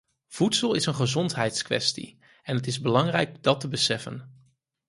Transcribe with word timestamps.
Voedsel 0.27 0.73
is 0.73 0.85
een 0.85 0.95
gezondheidskwestie 0.95 2.19
en 2.43 2.55
het 2.55 2.67
is 2.67 2.79
belangrijk 2.81 3.43
dat 3.43 3.59
te 3.59 3.67
beseffen. 3.67 4.31